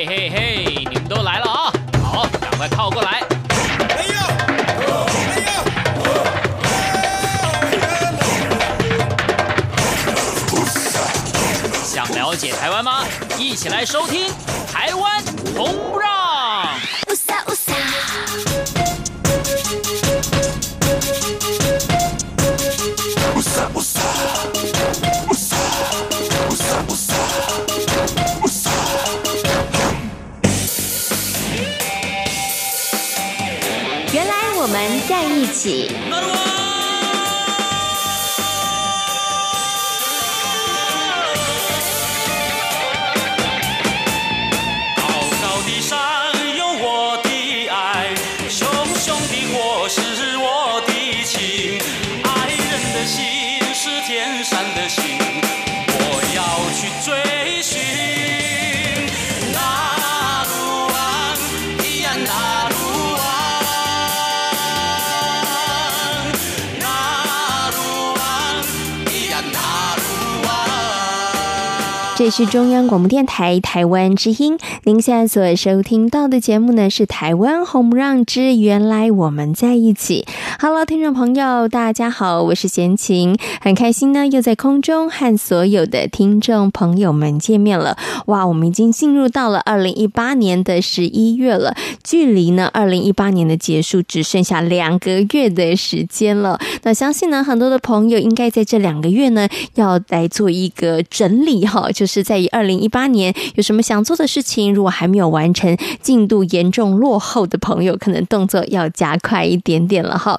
[0.00, 1.70] 嘿嘿嘿，你们都来了啊！
[2.02, 3.20] 好，赶快靠过来。
[3.98, 4.14] 哎呦！
[5.28, 5.50] 哎呦！
[11.84, 13.04] 想了解台湾吗？
[13.36, 14.28] 一起来收听
[14.72, 15.22] 《台湾
[15.54, 15.89] 红
[35.60, 35.99] 起。
[72.30, 80.24] 是中央广播电台台湾之音，您现在所收听到的节目呢是《台湾红不让之原来我们在一起》。
[80.62, 87.96] Hello，听众朋友，大家好，我是贤琴，很开心呢，又在空中和所有的听众朋友们见面了。
[88.26, 96.60] 哇，我们已经进入到了二零一八年的十一月了，距离呢二零一八年的结束只剩下两个月的时间了。
[96.82, 102.22] 那相信呢，很多的朋友应该在这两个月呢，要来做一个整理哈，就是。
[102.22, 110.38] 在于二零一八年有什么想做的事情，如果还没有完成，进度严重落后的朋友，可能动作要加快一点点了哈。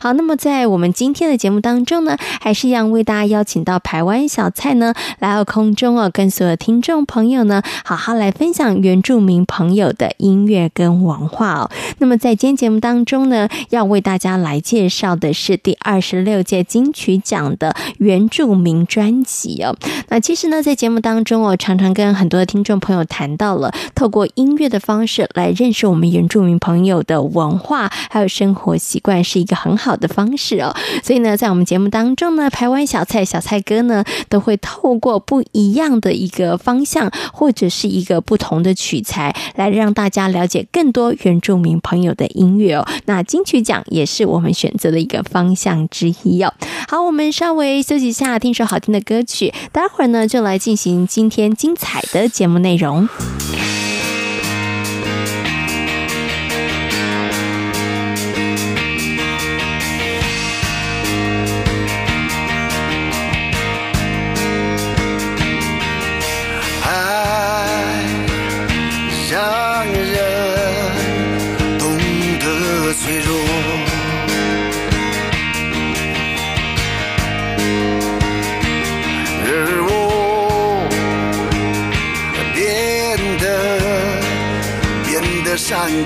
[0.00, 11.70] 好，那么在我们今天的节目当中呢，还是一样为大家邀请到台湾小蔡呢来到空中哦，跟所有听众朋友呢好好来分享原住民朋友的音乐跟文化哦。
[11.98, 19.76] 那么在今天节目当中呢，要为大家来介绍的是第二十六届金曲奖的原住民专辑哦。
[20.08, 21.28] 那其实呢，在节目当中。
[21.28, 30.74] 中我常常跟很多的听众朋友谈到了，透过音乐的方式来认识我们原住民朋友的文化，还有生活习惯，是一个很好好的方式哦。
[31.02, 42.86] 所以呢，在我们节目当中呢，排湾小菜小菜哥呢，都会透过不一样的一个方向，或者是一个不同的取材，来让大家了解更多原住民朋友的音乐哦。
[43.06, 46.52] 那金曲奖也是我们选择的一个方向之一哦。
[46.86, 51.06] 好，我们稍微休息一下，听首好听的歌曲，待会儿呢就来进行。
[51.06, 53.08] 今天精彩的节目内容。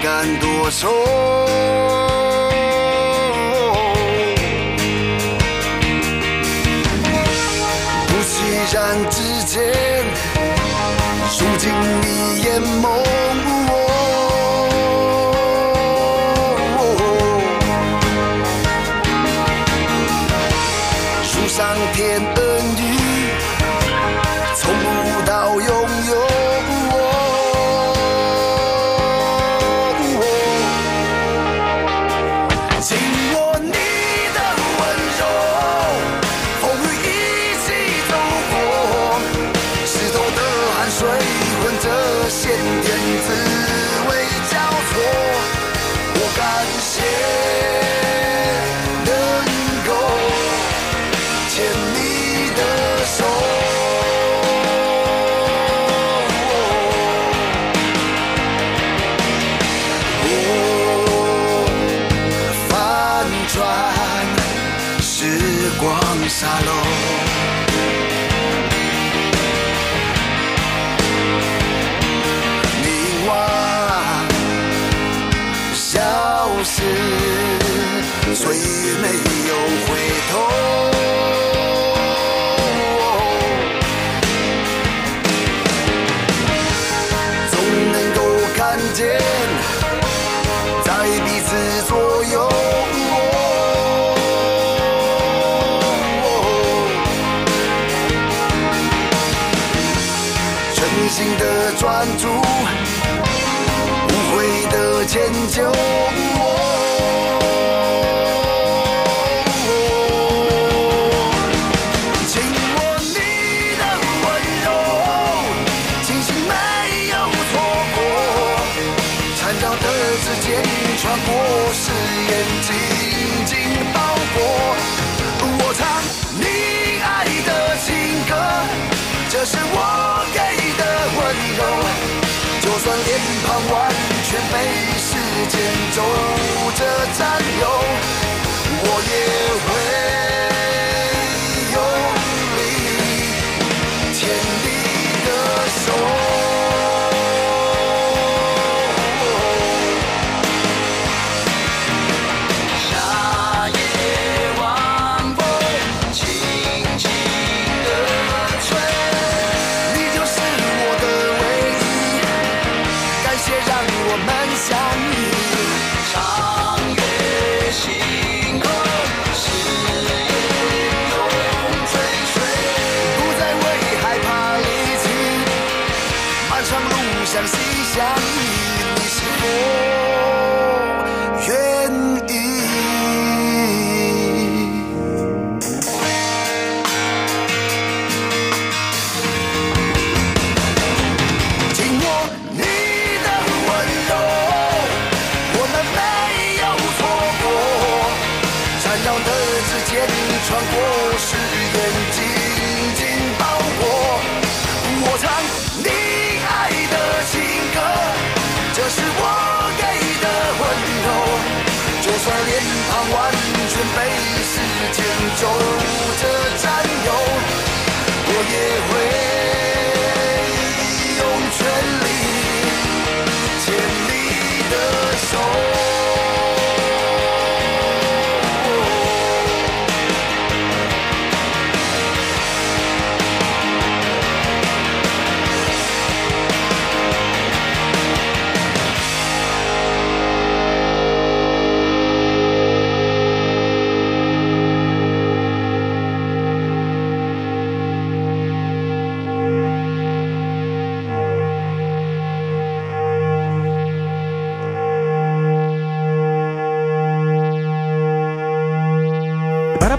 [0.01, 0.91] 敢多说，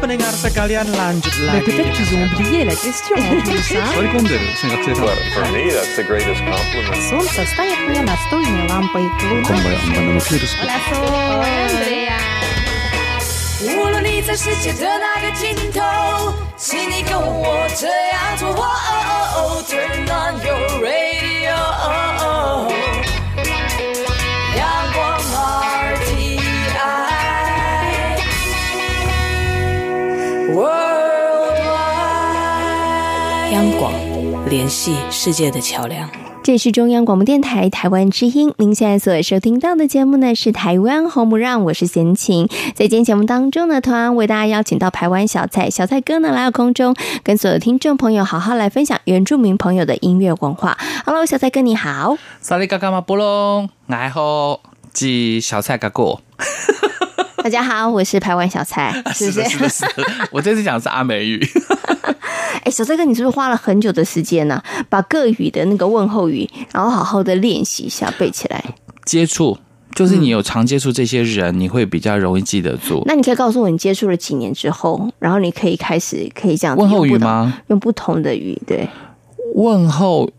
[0.03, 1.67] Pendengar sekalian lanjut lagi.
[1.67, 3.75] Peut-être qu'ils ont oublié la question en plus.
[3.75, 3.83] hein.
[3.97, 7.03] 割り込んでる性格性 Well, for me, that's the greatest compliment.
[7.11, 9.03] Солнце стоит мне настольной лампой.
[9.19, 9.71] 今晩は
[10.15, 10.57] のキュールス
[13.67, 15.83] 无论你在世界的哪个尽头，
[16.57, 18.49] 请你跟我这样做。
[18.51, 19.03] 哦哦
[19.35, 21.57] 哦 Turn on your radio，
[33.64, 33.94] 央广
[34.50, 36.10] 联系世界的桥梁。
[36.44, 42.50] 这是中央广播电台台湾之音，您现在所收听到的节目呢是台湾红不让，我是贤琴。
[42.76, 46.94] 在今天节目当中呢，同样为大家邀请到台湾小蔡小蔡哥呢来到空中，
[47.24, 50.78] 跟所有听众朋友好好来分享原住民朋友的音乐文化。
[51.06, 52.18] Hello，小蔡哥你好。
[52.42, 54.60] 萨利嘎嘎马波隆，爱好
[54.92, 56.22] 记小蔡嘎过。
[57.38, 59.44] 大家好，我是台湾小蔡， 是不是？
[59.44, 60.04] 是的，是的，是的。
[60.32, 61.42] 我这次讲的是阿美语。
[62.64, 64.64] 哎，小帅哥，你是不是花了很久的时间呢、啊？
[64.90, 68.64] 把各语的那个问候语，然后好好的练习一下，背起来。
[69.06, 69.58] 接触
[69.94, 73.04] 就是你有常接触这些人，嗯、你会比较容易记得住。
[73.06, 77.54] 那你可以告诉我，你接触了几年之后，然后你可以开始可以这样问候语吗？
[77.68, 78.88] 用不同的语，对。
[79.56, 80.30] 问候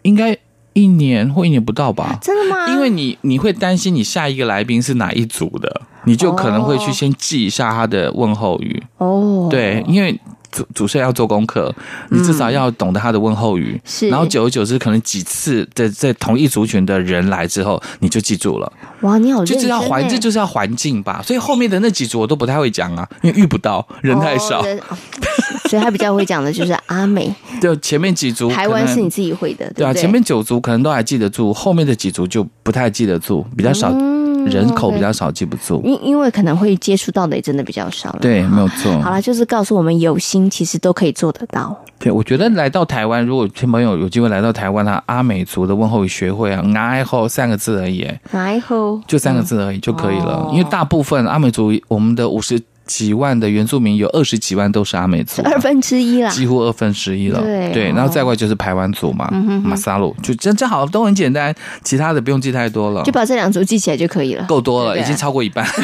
[0.00, 0.36] 应该
[0.72, 2.18] 一年或一年不到吧？
[2.22, 2.72] 真的吗？
[2.72, 8.82] 因为你你会担心你下一个来宾是哪一组的，你就可能会去先记一下他的问候语。
[8.96, 10.18] 哦，对，因为。
[10.54, 11.74] 主主持人要做功课，
[12.10, 14.10] 你至少要懂得他的问候语，是、嗯。
[14.10, 18.72] 然后久而久之，可能几次在在同一族群的人来之后，你就记住了。
[19.00, 21.20] 哇，你好就是要环，这就是要环境吧。
[21.22, 24.60] 所以后面的那几组我都不太会讲啊，因为遇不到人太少。
[24.60, 24.96] 哦、
[25.68, 27.34] 所以他比较会讲的就是阿美。
[27.60, 29.92] 就，前面几组台湾是你自己会的，对，对啊。
[29.92, 33.90] 前面九组可能都还记得住，后面的几组就不太记得住，比较少。
[33.90, 34.13] 嗯
[34.46, 35.80] 人口比较少，记不住。
[35.84, 38.18] 因因为可能会接触到的也真的比较少了。
[38.20, 39.00] 对，没有错。
[39.00, 41.76] 好了，就是告诉我们，有心其实都可以做得到。
[41.98, 50.50] 对，我觉得来到台湾，如果听朋友有机会来到台湾，他阿美族的问候语学会啊，爱吼三个字而已，爱吼就三个字而已就可以了。
[50.52, 57.40] 因为大部分阿美族，我们的五十几万的原住民，有二十几万都是阿美族， 二分之一啦，几乎二分之一了。
[57.40, 59.28] 对，对，然后再过来就是排湾族嘛，
[59.64, 65.66] 马萨鲁，就这这好都很简单，其他的不用记太多了，就把这两族记起来就可以了，够多了，已经超过一半。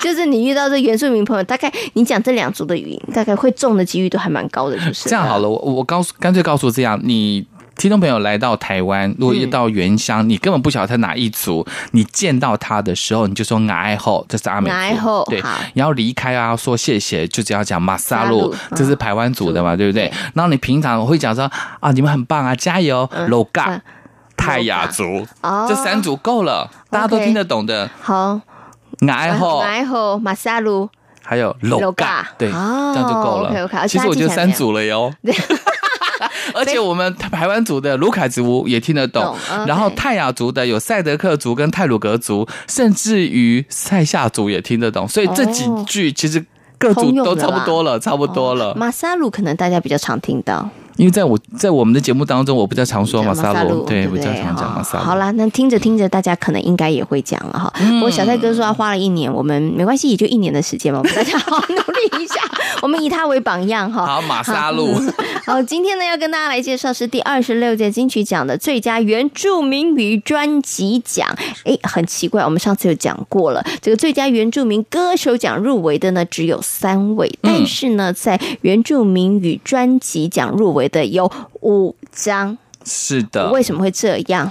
[0.00, 5.08] 就是你遇到这原住民朋友，大概你讲这两族的语音，大概会中的几率都还蛮高的，就是。
[5.10, 5.48] 这样好了。
[5.48, 7.44] 我我告诉，干脆告诉这样，你
[7.80, 14.76] 听众朋友来到台湾，如果一到原乡，嗯、你根本不晓得他哪一族，你见到他的时候，你就说“爱后”，这是阿美族。
[14.76, 19.86] 爱后对，你要离开啊，说谢谢，就只要讲马萨路，这是台湾族的嘛，对。
[19.86, 20.08] 不对？
[20.08, 23.82] 对，然后你平常会讲说啊，你们很棒啊，加油，罗、嗯、嘎、嗯、
[24.36, 27.88] 泰雅族，哦、这三组够了，大家都听得懂的。
[28.02, 28.38] 好。
[29.08, 30.90] 爱后，爱后，马萨鲁，
[31.22, 33.88] 还有罗嘎，对，哦、这样就够了。
[33.88, 35.10] 其实我觉得三组了哟。
[36.54, 45.06] 而且我们台湾族的卢凯族也听得懂，懂 okay、然后泰雅族的有赛德克族跟泰鲁格族，甚至于塞夏族也听得懂。
[45.08, 46.44] 所以这几句其实
[46.78, 48.74] 各族都差不多了，差不多了。
[48.74, 50.68] 马萨鲁可能大家比较常听到。
[51.00, 55.04] 因为在我在我们的节目当中，我比较常说马萨鲁，对，比较常讲马萨鲁。
[55.04, 57.72] 好啦，那听着听着，大家可能应该也会讲了哈。
[57.80, 62.34] 嗯、不过小蔡哥说他花了一年，我们没关系，也就一年的时间嘛，我们大家好好努力一下，
[62.82, 64.04] 我们以他为榜样哈。
[64.04, 65.00] 好，马萨鲁。
[65.46, 71.26] 好，今天呢要跟大家来介绍是第二十六届金曲奖的最佳原住民语专辑奖。
[71.64, 80.89] 哎，很奇怪，我们上次有讲过了，这个最佳原住民歌手奖入围的呢只有三位，但是呢在原住民语专辑奖入围。
[80.90, 81.30] 的有
[81.62, 84.50] 五张，是的，为什么会这样？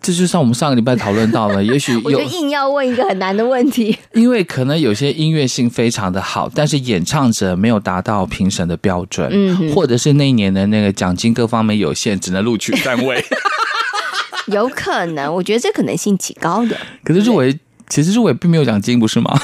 [0.00, 13.24] 这就像我们上个礼拜讨论到了， 也许有我就硬要问一个很难的问题， 因为可能有些音乐性非常的好，但是演唱者没有达到评审的标准，嗯，或者是那一年的那个奖金各方面有限，只能录取三位，
[14.48, 16.76] 有可能，我觉得这可能性极高的。
[17.02, 19.34] 可是入围，其实入围并没有奖金，不是吗？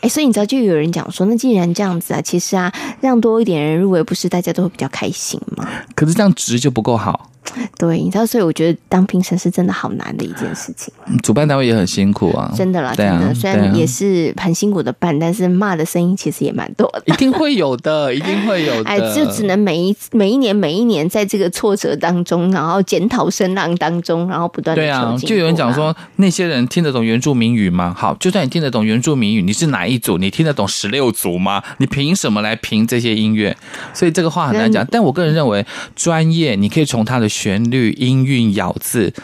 [0.00, 5.68] 哎，所以你知道，就有人讲说，那既然这样子啊，其实啊，让多一点人入围，不是大家都会比较开心吗？
[5.94, 7.30] 可是这样值就不够好。
[7.78, 10.92] 对，你知道，所以我觉得当评审是真的好难的一件事情。
[11.22, 13.34] 主办单位也很辛苦啊，真的啦，真的。
[13.34, 17.02] 虽然也是很辛苦的办，但是骂的声音其实也蛮多的。
[17.06, 18.88] 一定会有的，一定会有的。
[18.90, 24.82] 哎，就只能每一每一年每一年在这个挫折当中，然后检讨声浪当中，然后不断的。
[24.82, 27.94] 对啊，就有人讲说，那些人听得懂原住民语吗？
[27.96, 30.18] 好，就算你听得懂原住民语，你是哪一组？
[30.18, 31.62] 你听得懂十六组吗？
[31.78, 33.56] 你凭什么来评这些音乐？
[33.94, 34.86] 所以这个话很难讲。
[34.90, 35.64] 但我个人认为，
[35.94, 38.22] 专业你可以从他的旋律音。
[38.26, 39.14] 韵咬字。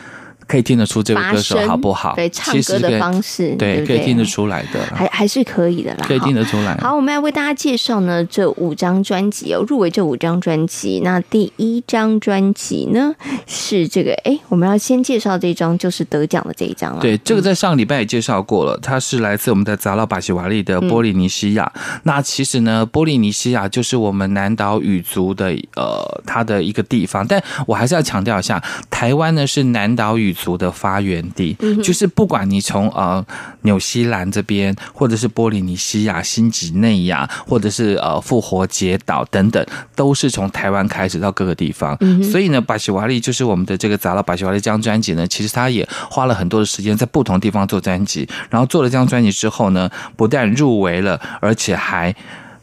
[0.47, 2.15] 可以听得出这位歌手好不好？
[2.15, 6.77] 对，唱歌的方式，对，可以听得出来的，还还是可以的啦，可以听得出来。
[6.77, 11.01] 好，我们要为大家介绍呢这五张专辑哦，入围这五张专辑。
[11.03, 13.15] 那第一张专辑呢
[13.47, 17.01] 是这个，哎，我们要先介绍这张，就是得奖的这一张了。
[17.01, 21.71] 对，这个在上礼拜也介绍过了，它是来自我们的扎拉巴西瓦利的波利尼西亚。
[22.05, 27.27] 那其实呢，波利尼西亚就是我们南岛语族的呃，它的一个地方。
[27.27, 33.25] 但我还是要强调一下，台湾呢是南岛语族的发源地，就是不管你从呃
[33.63, 41.99] 纽西兰这边，或者是波利尼西亚、新几内亚，或者是呃复活节岛等等，都是从台湾开始到各个地方。
[42.23, 52.15] 所以呢，巴西瓦利就是我们的这个杂了巴西瓦利这张专辑呢，其实他也花了很多的时间在不同地方做专辑，然后做了这张专辑之后呢，不但入围了，而且还。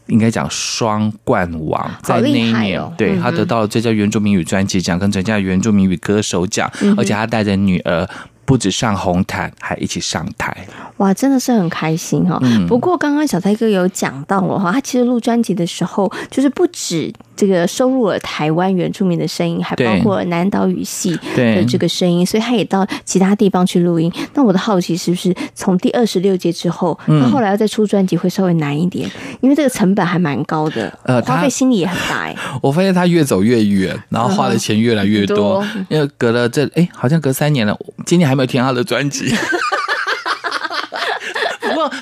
[0.06, 8.08] 应该讲双冠王，在那一年，哦、对他得到了最佳原住民语专辑奖跟最佳原住民语歌手奖，嗯、而且他带着女儿
[8.44, 10.66] 不止上红毯，还一起上台。
[10.98, 12.38] 哇，真的是很开心哈、哦！
[12.42, 24.12] 嗯、不过刚刚小蔡哥有讲到了哈，他其实录专辑的时候，就是不止这个收录了台湾原住民的声音，还包括南岛语系的这个声音，所以他也到其他地方去录音。
[24.34, 29.10] 那我的好奇是不是从第二十六届之后，他后来要再出专辑会稍微难一点？
[29.40, 32.36] 因为这个成本还蛮高的，呃，花费心理也很大哎。
[32.62, 39.34] 我发现他越走越远，然后花的钱越来越多，嗯、多因为隔了这哎，好像隔三年了，今年还没有听他的专辑。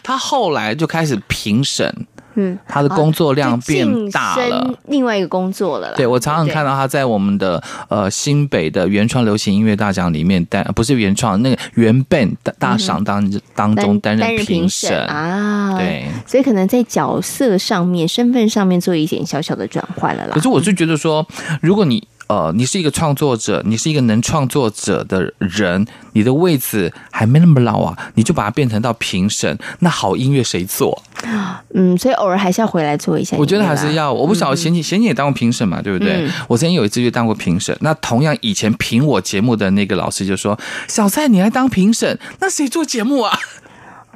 [0.03, 5.95] 他后来就开始评审，嗯，他的工作量变大了，另外一个工作了。
[5.97, 15.77] 对，我常常看到他在我们的呃新北的原创流行音乐大奖里面担，不是原创那个原 band 大赏当当中担任评审啊。
[15.79, 20.33] 对，所以可能在角色上面、身份上面做一点小小的转换了啦。
[20.35, 21.27] 可是我是觉得说，
[21.61, 31.03] 如果你呃，你是一个创作者，你是一个能创作者的人，你的位置还没那么老啊，你就把它变成到评审，那好音乐谁做？
[31.75, 33.37] 嗯，所以偶尔还是要回来做一下。
[33.37, 36.25] 我觉得还是要，我不晓得贤姐，贤姐也当过评审嘛，对不对？
[36.25, 40.59] 嗯、我曾经有一次就当过评审，那同样以前评我节目的那个老师就说
[40.89, 43.39] ：“小蔡，你来当评审，那谁做节目啊？”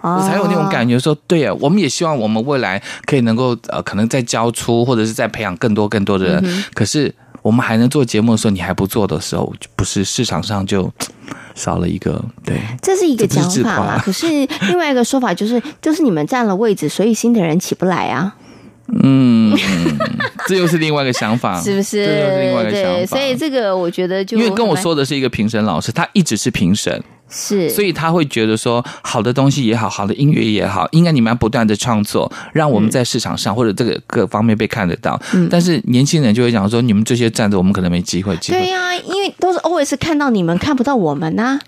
[0.00, 6.40] 我才有那种感觉说，对啊，我们也希望我们未来可以能够呃，可能再教出或者是再培养更多更多的人。
[6.46, 7.12] 嗯、可是
[7.46, 10.92] 我们还能做节目的时候，你还不做的时候，不是市场上就
[11.54, 12.20] 少了一个？
[12.44, 14.02] 对，这是一个讲法啦。
[14.04, 14.26] 可是
[14.62, 18.34] 另外一个说法就是， 就是你们占了位置，所以新的人起不来啊。
[19.02, 19.56] 嗯，
[20.46, 22.06] 这又是另外一个想法， 是不是？
[22.06, 22.96] 这又是另外一个想法。
[22.98, 27.02] 对，所以这个我觉得就，因为跟我说的是一个评审老师，他一直是评审。
[27.28, 35.20] 是，所以他会觉得说，好的东西也好，好的音乐也好，应该你们要不断的创作，让我们在市场上或者这个各方面被看得到。
[35.34, 38.36] 嗯，但是年轻人就会讲说，你们这些站着，我们可能没机会。
[38.36, 38.60] 机会。
[38.60, 41.58] 对呀，因为都是 always 看到你们，看不到我们呐。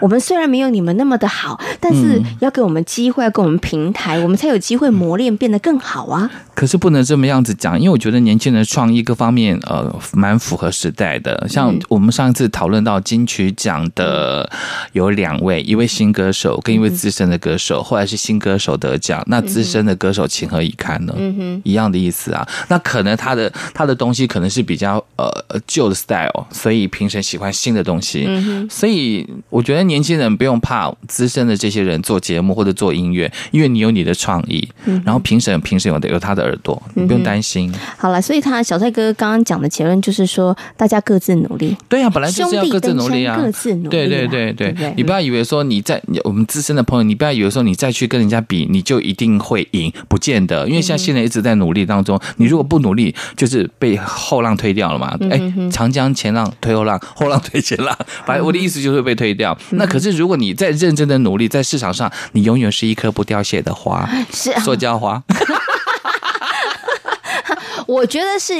[0.00, 6.30] 我们虽然没有你们那么的好，但是要给我们机会，要给我们平台，我们才有机会磨练，变得更好啊。
[6.54, 11.46] 可是不能这么样子讲，因为我觉得年轻人的创意各方面，呃，蛮符合时代的。
[11.48, 14.50] 像我们上一次讨论到金曲奖的
[14.92, 21.14] 有两位，一位新歌手跟一位资深的歌手，后来是新歌手得奖，那资深的歌手情何以堪呢？
[21.16, 22.44] 嗯哼，一样的意思啊。
[22.68, 25.30] 那可能他的他的东西可能是比较呃
[25.68, 28.24] 旧的 style，所以评审喜欢新的东西。
[28.26, 29.84] 嗯哼，所以我觉得。
[29.84, 37.70] 年轻人不用怕资深的这些人做节目或者做音乐，因为你有你的创意，嗯、然后评审评审有的有他的耳朵，你不用担心。
[37.72, 41.76] 嗯、好了，所以他小帅哥刚刚讲的结论就是说，大家各自努力。
[41.88, 43.88] 对呀、啊，本来就是要各自努力啊，各自努力。
[43.88, 50.68] 对对对对，对，你不要以为说你在我们资深的朋友，你不要以为说你再去跟人家比，你就一定会赢，不见得。
[50.68, 55.16] 因为像现在一直在努力当中，你如果不努力，就是被后浪推掉了嘛。
[55.30, 57.96] 哎、嗯，长江前浪推后浪，后浪推前浪，
[58.26, 59.56] 反正我的意思就是被推掉。
[59.70, 65.22] 那可是，如果你在认真的努力，在市场上，你永远是一颗不凋谢的花， 是塑胶花。
[67.86, 68.54] 我觉得是。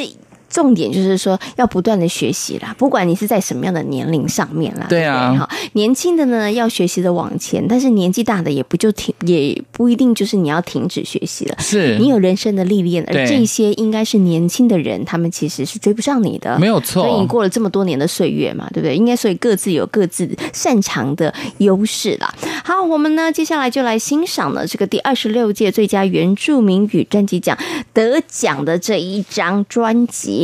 [0.55, 4.87] 重点就是说，要不断的学习啦，不管你是在什么样的年龄上面啦。
[4.89, 11.57] 对啊，哈，年轻的呢要学习的往前，但是年纪大的也不就停，也不一定就是你要停止学习了。
[11.59, 17.03] 是你有人生的历练，而这些应该是年轻的人，他们其实是追不上你的，没有错。
[17.03, 18.95] 所以你过了这么多年的岁月嘛，对不对？
[18.95, 22.33] 应该所以各自有各自擅长的优势啦。
[22.63, 27.59] 好，我们呢接下来就来欣赏了这个第二十六届最佳原住民语专辑奖
[27.93, 30.44] 得奖的这一张专辑。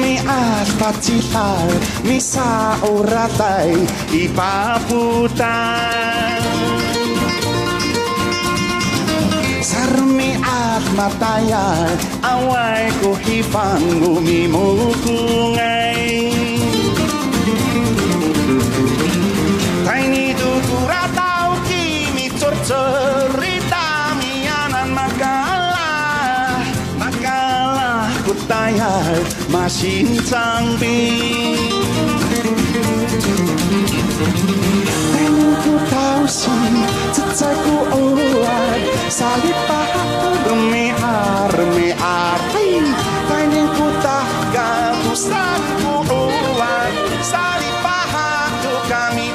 [0.00, 1.68] mi aspacitar
[2.04, 3.76] mi sauratai
[4.16, 6.40] i paputan
[9.62, 16.02] Sermi at matayar awai ku hipang umimukungay
[19.86, 23.01] Tiny dukurataw kimi tsortsor
[28.48, 28.74] 大海，
[29.50, 31.56] 嘛心脏病。
[35.64, 36.40] 我到时
[37.12, 37.94] 只在孤偶
[38.44, 38.50] 爱，
[39.08, 39.70] 沙一把
[40.44, 41.02] 都没阿
[41.74, 42.04] 没阿
[42.52, 42.56] 嘿，
[43.28, 44.06] 但你不打
[44.52, 44.56] 干
[45.02, 45.28] 不杀
[45.82, 46.12] 不偶
[46.60, 46.62] 爱，
[47.22, 47.86] 沙一把
[48.62, 49.26] 都 kami.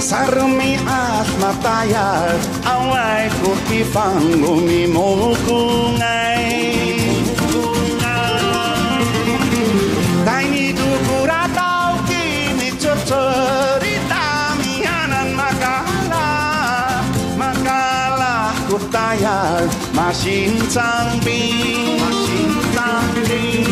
[0.00, 4.42] Sarmi at matayat Away ko ipang
[19.20, 23.68] hayal masintang bing masintang bing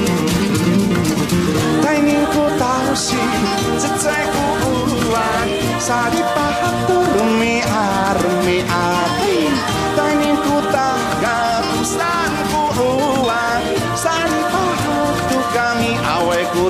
[1.80, 3.32] Tanging ku tahu sih
[3.80, 5.46] cecek ku uruan
[5.80, 9.48] Sari pahat turmi armi api
[9.96, 13.62] Tanging ku tanggap ustan ku uang
[13.96, 16.68] Sari pahat kami awe ku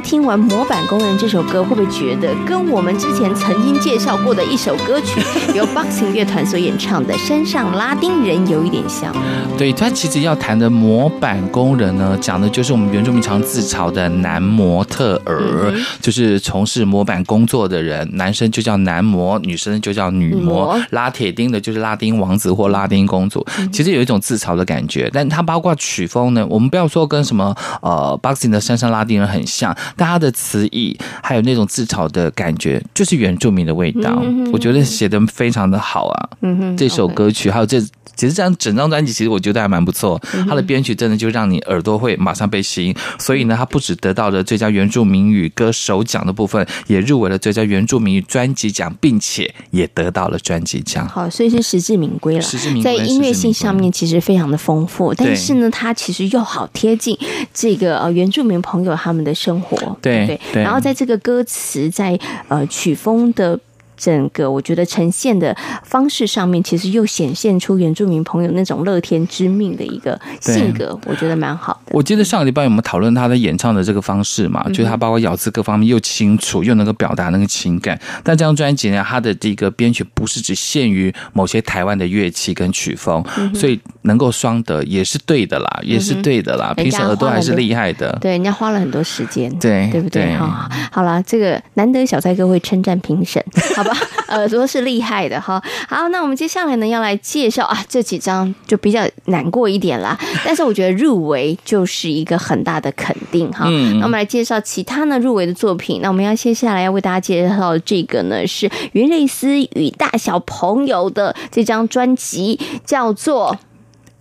[0.00, 5.20] 家听完《模板工人》这首歌，会不会觉得跟我们之前曾经介绍过的一首歌曲，
[5.54, 9.14] 由 Boxing 乐团所演唱的《山上拉丁人》有一点像？
[9.58, 25.10] 对，他其实要谈的模板工人呢，讲的就是我们原住民常自嘲的男模特儿，嗯、就是从事模板工作的人，男生就叫男模，女生就叫女模，模拉铁钉的就是拉丁王子或拉丁公主，其实有一种自嘲的感觉。
[25.12, 29.76] 但它包括曲风呢，我们不要说跟什么呃 Boxing 的山上拉丁人很像。
[29.96, 34.22] 但他的词意还有那种自嘲的感觉，就是原住民的味道。
[34.52, 36.28] 我觉得写的非常的好啊。
[36.42, 40.20] 嗯哼，这首歌曲还有这，其实这样整张专辑，其实我觉得还蛮不错。
[40.48, 42.94] 他的编曲真的就让你耳朵会马上被吸引。
[43.18, 51.06] 所以呢，他不止得到了最佳原住民语歌手奖的部分，也入围了最佳原住民语专辑奖，并且也得到了专辑奖。
[51.08, 52.40] 好，所以是实至名归了。
[52.40, 57.16] 实至名归，在音乐性上面其实非常的丰富，但是呢，它其实又好贴近
[57.52, 59.76] 这个呃原住民朋友他们的生活。
[60.02, 63.58] 对对，然后在这个歌词在呃曲风的。
[64.00, 71.92] 整个我觉得呈现的方式上面，其实又显现出原住民朋友那种乐天知命的一个性格，我觉得蛮好的。
[71.94, 78.00] 我记得上个礼拜我们讨论他的演唱的这个方式嘛，就是他包括咬字各方面又清楚，又能够表达那个情感。
[78.24, 83.22] 但这张专辑呢，它的这个编曲不是只限于某些台湾的乐器跟曲风，
[83.54, 86.72] 所以能够双得也是对的啦，也是对的啦。
[86.74, 90.34] 评审耳朵还是厉害的，对，人家花了很多时间，对，对不对？
[90.36, 93.44] 好，好了，这个难得小蔡哥会称赞评审，
[93.76, 93.89] 好吧？
[94.28, 103.66] 耳朵 是厉害的哈，好，那我们接下来呢要来介绍啊这几张就比较难过一点啦， 但是我觉得入围就是一个很大的肯定哈。
[103.68, 113.56] 嗯，那我们来介绍其他呢入围的作品，那我们要接下来要为大家介绍这个呢是云蕾丝与大小朋友的这张专辑，叫做。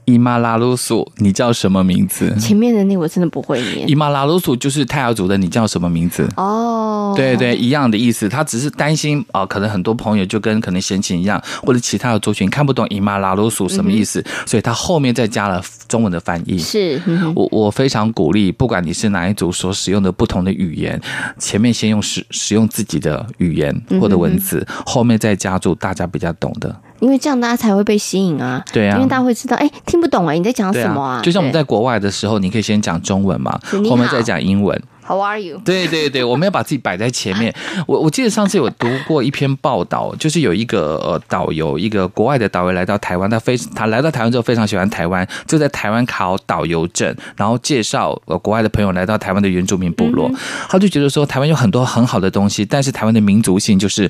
[0.09, 2.35] 伊玛拉鲁苏，你叫什么名字？
[2.39, 3.87] 前面的那我真的不会念。
[3.87, 6.27] 伊玛拉鲁苏就是泰雅族的，你叫什么名字？
[6.35, 8.27] 哦，对对，一样的意思。
[8.27, 16.57] 他只是担心啊、呃，可能很多朋友就跟可能闲情一样，或者其他的族群看不懂伊玛拉鲁苏什么意思，嗯、所以他后面再加了中文的翻译。
[16.57, 20.99] 是，嗯、我我非常鼓励，不管你是哪一族所使用的不同的语言，
[21.37, 26.75] 前面先用使使用自己的语言或者文字，嗯、后面再加注大家比较懂的。
[26.99, 28.63] 因为这样大家才会被吸引啊！
[28.71, 31.21] 对啊，因为大家会知道，哎，听不懂哎，你在讲什么啊？
[31.21, 33.59] 就像我们在国外的时候，你可以先讲中文嘛，
[33.89, 34.81] 后面再讲英文。
[35.07, 35.59] How are you？
[35.65, 37.51] 对对对，我们要把自己摆在前面。
[37.87, 50.29] 我我记得上次有读过一篇报道，就是有一个呃导游，一个国外的导游来到台湾，他非他来到台湾之后非常喜欢台湾，就在台湾考导游证，然后介绍呃国外的朋友来到台湾的原住民部落，
[50.69, 54.07] 他就觉得说台湾有很多很好的东西，但是台湾的民族性就是。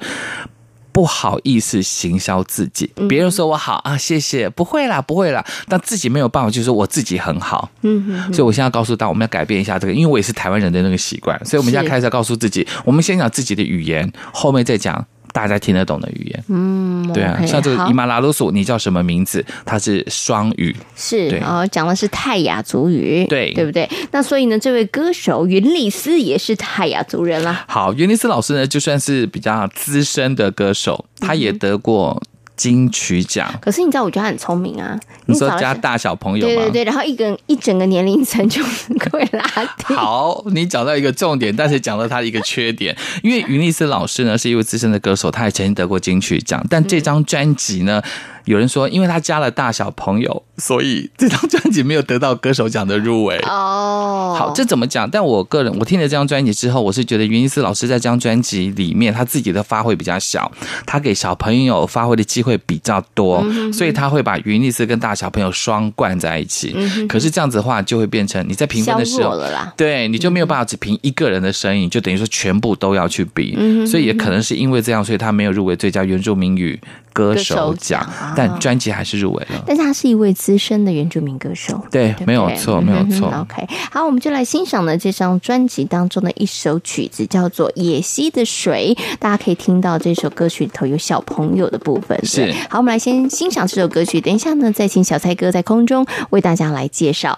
[0.91, 15.05] 不好意思行销自己，别人说我好啊，谢谢，不会啦，不会啦，但自己没有办法，就是说我自己很好，嗯哼，所以我现在告诉大家，我们要改变一下这个，因为我也是台湾人的那个习惯，所以我们现在开始要告诉自己，我们先讲自己的语言，后面再讲。
[15.31, 19.45] 大家听得懂的语言，嗯，对啊，okay, 像这个伊玛拉鲁索，你叫什么名字？
[19.65, 23.89] 它是双语，是，然后讲的是泰雅族语，对，对不对？
[24.11, 27.65] 那所以呢，这位歌手云丽斯也是泰雅族人啦。
[27.67, 32.21] 好，云丽斯老师呢，就算是比较资深的歌手，他也得过。
[32.59, 34.99] 金曲奖，可是你知道，我觉得他很聪明啊。
[35.27, 36.53] 你说加大小朋友吗？
[36.55, 39.93] 对对对，然后一个一整个年龄层就能够拉低。
[39.95, 42.93] 好，你讲到一个重点，但是讲到他的一个缺点，
[43.23, 48.03] 因为云丽斯老师呢是一位资深的歌手，他也曾经得过金曲奖，但这张专辑呢。
[48.49, 53.37] 有人说，因为他加了大小朋友，所以这张专辑没有得到歌手奖的入围。
[53.45, 55.07] 哦，好，这怎么讲？
[55.07, 60.51] 但我个人，我听了这张专辑之后，我是觉得云尼斯老师在这张专辑里面，他自己的发挥比较小，
[60.87, 66.75] 他给小朋友发挥的机会比较多，所以他会把云尼斯跟大小朋友双冠在一起。
[67.07, 69.39] 可是这样子的话，就会变成你在评分的时候，
[69.77, 73.55] 对，你就没有办法只评一个人的声音，就等于说全部都要去比。
[73.85, 76.81] 所以也可能是因为这样，所以他没有入围最佳原住民语
[77.13, 78.03] 歌手奖，
[78.39, 79.61] 但专辑还是入围了。
[79.67, 83.27] 但是他是一位资深的原住民歌手，对，没有错，没有错。
[83.27, 88.95] OK，好，我们就来欣赏呢这张专辑当中的一首曲子，叫做《野溪的水》。
[89.19, 92.17] 大家可以听到这首歌曲里头有小朋友的部分。
[92.23, 97.37] 是，好，我们来先欣赏这首歌曲，等一下呢再请小蔡哥在空中为大家来介绍。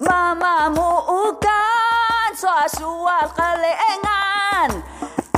[0.00, 0.82] 妈妈木
[1.40, 1.50] 干
[2.34, 3.68] 刷书啊，可累
[4.02, 4.70] 安，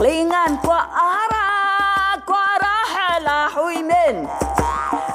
[0.01, 1.34] 累安过阿
[4.04, 4.04] 拉。
[4.10, 4.28] من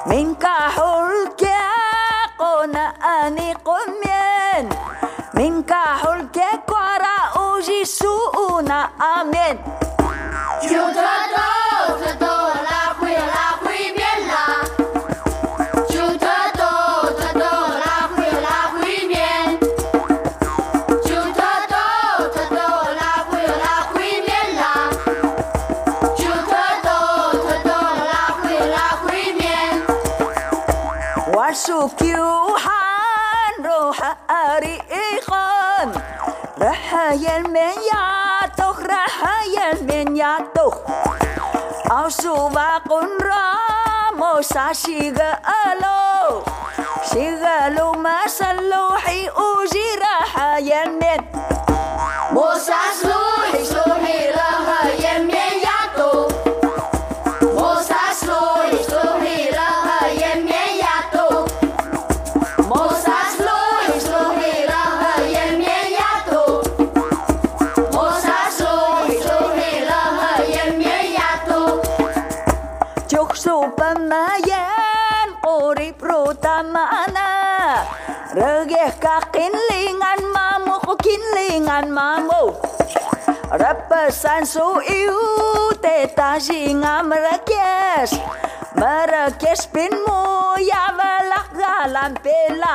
[0.07, 4.69] من كحول كيقونا أني قمين
[5.35, 8.90] من كحول كيقورا أوجي سونا
[9.21, 9.59] أمين
[42.10, 46.43] 苏瓦昆拉莫萨西格鲁，
[47.04, 50.99] 西格鲁马萨鲁黑乌吉拉哈延
[81.80, 82.42] san ma mô
[83.62, 84.65] Rapa san su
[85.00, 85.20] iu
[85.84, 88.15] te ta ji nga marakesh
[88.80, 89.65] Marakesh
[90.72, 92.74] ya valak ga pela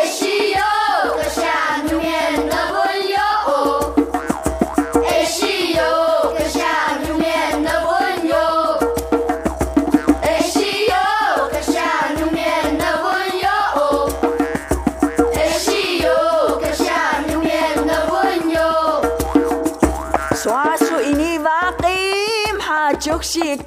[0.00, 0.72] Eshi yo,
[1.20, 3.28] kasha nuyen da volyo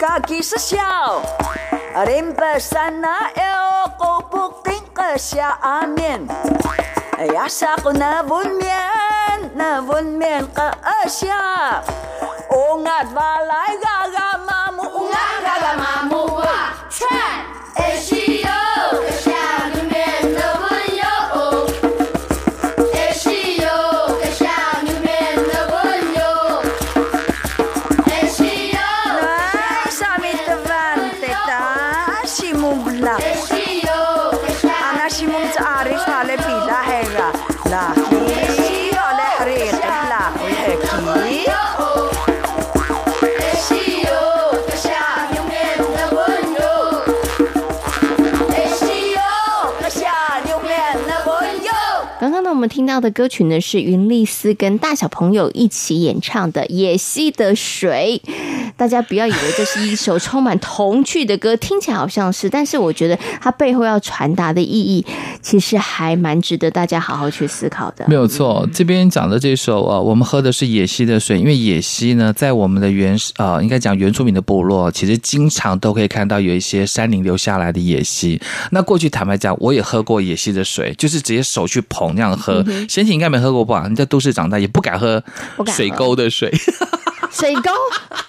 [0.04, 1.24] kaki sesiau
[2.04, 6.28] Rimpa sana eo kopuk tingka sia amin
[7.24, 10.76] Yasa ko na bunmien na bunmien ka
[11.08, 11.80] asya
[12.52, 17.48] Ungat balay gaga mamu ungat gaga mamu wa Chan
[17.80, 18.23] Eshiyo
[52.94, 58.22] 到的歌曲呢是云丽丝跟大小朋友一起演唱的《野溪的水》。
[58.76, 65.06] 大家不要以为这是一首充满童趣的歌，听起来好像是，但是我觉得它背后要传达的意义，
[65.42, 68.06] 其实还蛮值得大家好好去思考的。
[68.08, 78.42] 没有错，这边讲的这首啊，我们喝的是野溪的水，因为野溪呢，在我们的原啊，应该讲原住民的部落，其实经常都可以看到有一些山林留下来的野溪。
[78.72, 82.64] 那过去坦白讲，我也喝过野溪的水，就是直接手去捧那样喝。
[82.90, 83.86] 贤琴应该没喝过吧？
[83.90, 85.24] 你在都市长大，也不敢喝
[85.68, 86.52] 水沟的水。
[87.32, 87.72] 水沟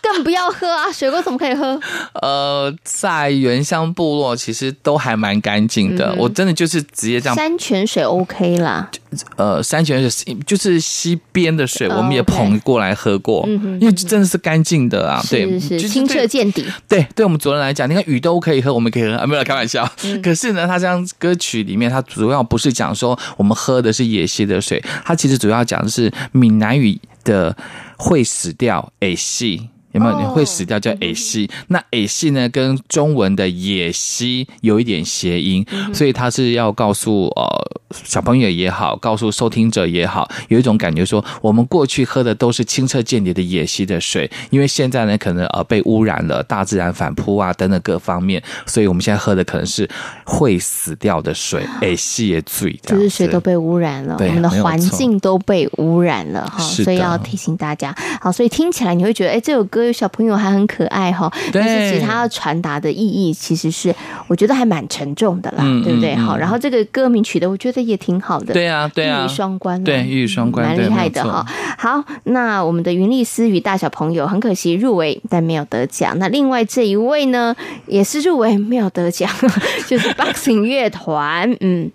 [0.00, 0.92] 更不要喝啊！
[0.92, 1.78] 水沟怎么可以喝？
[2.22, 6.10] 呃，在原乡部落其实都还蛮干净的。
[6.12, 7.34] 嗯、我真的就是直接这样。
[7.34, 8.90] 山泉水 OK 啦。
[9.36, 15.22] 呃，山泉水就是溪边的水，我们也捧过来喝过，因为真的是干净的啊。
[15.30, 16.64] 对，清澈见底。
[16.88, 19.88] 对，对我们主人来讲，你看雨都可以喝，我们可以喝，啊、没有开玩笑。
[20.02, 27.56] 嗯、可是呢，他这样歌曲里面，他主要不是讲说我们喝的是野溪的水，他其实主要讲的是闽南语的
[27.96, 29.68] 会死掉，诶，溪。
[29.94, 30.20] 有没有？
[30.20, 31.48] 你会死掉叫矮西。
[31.68, 49.88] 那 A 西呢，跟中文的野西有一点谐音，所以它是要告诉呃小朋友也好，告诉收听者也好，有一种感觉说，我们过去喝的都是清澈见底的野溪的水，因为现在呢，可能呃被污染了，大自然反扑啊等等各方面，所以我们现在喝的可能是
[50.24, 57.94] 会死掉的水， 矮西也醉，就是水都被污染了，我们的环境都被污染了哈，所以要提醒大家。
[58.20, 59.84] 好，所以听起来你会觉得，哎，这首歌。
[59.94, 63.94] 小朋友还很可爱哈，但是其实他要传达的意义其实是，
[64.26, 66.16] 我觉得还蛮沉重的啦，嗯、对不对？
[66.16, 71.46] 好、嗯，然后这个歌名取得我觉得也挺好的，对啊，对啊，一语双关，对，一语双关，蛮厉害的哈。
[71.78, 76.18] 好，那我们的云丽丝与大小朋友很可惜入围，但没有得奖。
[76.18, 77.54] 那另外这一位呢，
[77.86, 79.30] 也是入围没有得奖，
[79.86, 81.90] 就是 Boxing 乐团，嗯。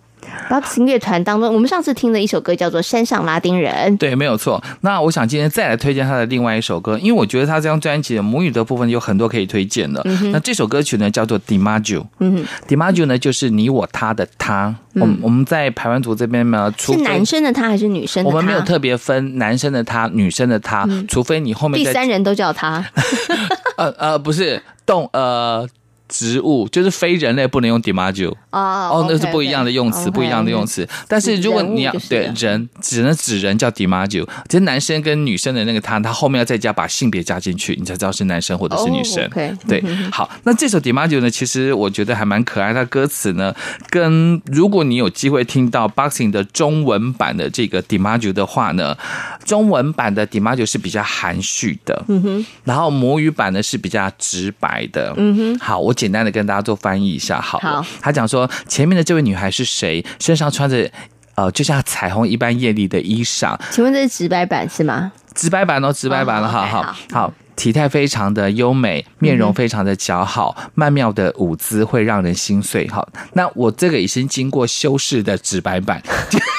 [0.50, 4.64] Boxing 乐团当中，我们上次听的一首歌叫做《山上拉丁人》，对，没有错。
[4.82, 10.02] 那我想今天再来推荐他的另外一首歌，因为我觉得他这张专辑的母语的部分有很多可以推荐的。
[10.06, 12.06] 嗯、那这首歌曲呢，叫做 DiMaggio。
[12.20, 14.76] 嗯 DiMaggio 呢，就是你我他的他。
[14.94, 18.36] 嗯、我们我们在排湾族这边呢，除是男生的他还是女生的他？
[18.36, 22.84] 我们没有特别分男生的他、女生的他，嗯、除非你后面第三人都叫他。
[23.78, 25.68] 呃呃，不是动呃。
[26.10, 30.86] 植物就是非人类不能用 DiMaggio 哦，oh, 那是不一样的用词不一样的用词。
[31.08, 34.28] 但是如果你要对人，只能指人叫 DiMaggio。
[34.50, 39.24] 其实男生跟女生的那个他，他后面要再加把性别加进去，你才知道是男生或者是女生。
[39.24, 39.68] Oh.
[39.68, 42.74] 对，好，那这首 DiMaggio 呢，其实我觉得还蛮可爱。
[42.74, 43.54] 它歌词呢，
[43.92, 48.98] 跟如果你有机会听到 Boxing 的中文版的这个 DiMaggio 的话呢，
[49.46, 55.60] 中文版的 DiMaggio 是比较含蓄的，嗯哼，然后母语版呢是比较直白的，嗯哼。
[55.60, 55.94] 好，我。
[56.00, 57.84] 简单的跟大家做翻译一下，好了。
[57.84, 60.06] 好，他讲说前面的这位女孩是谁？
[60.18, 60.90] 身上穿着
[61.36, 63.60] 呃，就像彩虹一般艳丽的衣裳。
[63.70, 65.12] 请问这是直白版是吗？
[65.36, 67.34] 直白版哦，直白版了，好好好。
[67.58, 72.88] 体态非常的优美，面容非常的姣好，嗯、曼妙的舞姿会让人心碎。
[72.88, 76.02] 好，那我这个已经经过修饰的直白版。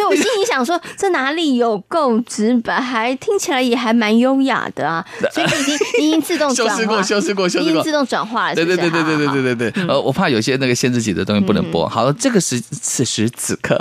[0.00, 5.04] 所以我心里想说，这哪里有够直白，还听起来也还蛮优雅的啊！
[5.30, 8.54] 所以你已经你已经自动转化，修饰过，修饰过，修饰过，已经自动转化了。
[8.54, 9.86] 对对对对对对对对对。
[9.86, 11.86] 呃，我怕有些那个限制级的东西不能播。
[11.86, 13.78] 好了，这个时此时此刻。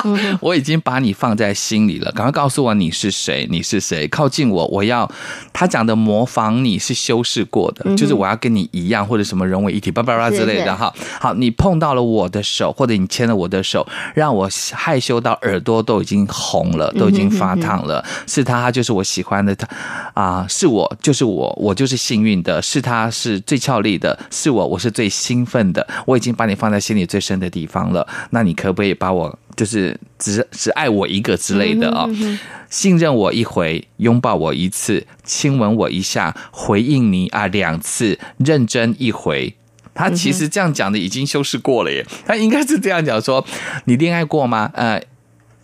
[0.40, 3.46] 我已经把你放在心里了，赶快告诉我你是谁？
[3.50, 4.08] 你是谁？
[4.08, 5.10] 靠近我，我要
[5.52, 10.92] 他讲的模仿你是修饰过的，嗯、就是我要跟你一样，或者什么融为一体，叭叭叭之类的哈。
[11.20, 18.04] 好，你碰到了我的手，或者你牵了我的手，让我害羞到耳朵都已经红了，都已经发烫了。
[18.26, 19.68] 是他，他就是我喜欢的他
[20.14, 25.86] 啊，是我，就是我，我就是幸运的，是他是最俏丽的，是我，我是最兴奋的。
[26.06, 29.38] 我已经把你放在心里最深的地方了，那你可不可以把我？
[29.56, 32.38] 就是只只爱我一个之类的啊、哦，
[32.70, 39.54] 信任我一回，拥抱我一次，亲吻我一下，回应你啊两次，认真一回。
[39.94, 43.44] 他其实这样讲的已经修饰过了耶，他应该是这样讲说：
[43.84, 44.70] 你恋爱过吗？
[44.74, 44.96] 呃，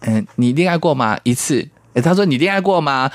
[0.01, 1.19] 嗯、呃，你恋爱过吗？
[1.23, 1.67] 一次。
[2.03, 3.11] 他说你恋爱过吗？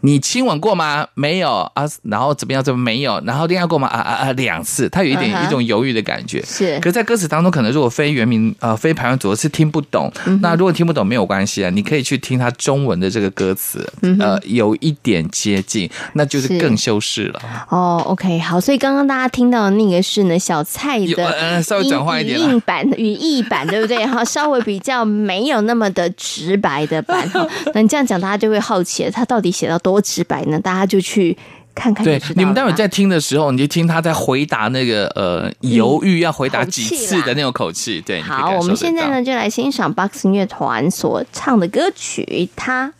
[0.00, 1.06] 你亲吻过吗？
[1.14, 2.62] 没有啊，然后怎么样？
[2.62, 3.20] 怎么没有？
[3.26, 3.88] 然后恋爱过吗？
[3.88, 4.32] 啊啊啊！
[4.32, 5.46] 两次，他有一点、uh huh.
[5.46, 6.42] 一种犹豫的感觉。
[6.44, 10.10] 是，可是在歌词当中，可能如果非原名呃非排湾族是听不懂。
[10.24, 10.38] Uh.
[10.40, 14.22] 那如果听不懂没有关系啊，你可以去听他中文的这个歌词，uh.
[14.22, 17.40] 呃，有一点接近，那就是更修饰了。
[17.68, 24.04] 哦、oh,，OK，好，所以刚刚大家听到的那个是呢小蔡的呃稍微转换一点语音版语义版，对不对？
[24.06, 27.28] 哈，稍微比较没有那么的直白的版。
[27.74, 30.58] 那你这样讲，大家就会好奇了，他到底写到多直白呢？
[30.60, 31.36] 大家就去
[31.74, 32.04] 看看。
[32.04, 38.00] 对，你们待会在听的时候，你就听他在回答那个呃犹豫要回答几次的那种口气。
[38.00, 42.22] 对，好，我们现在呢就来欣赏 Boxing 乐团所唱的歌曲
[42.54, 42.92] 《他》。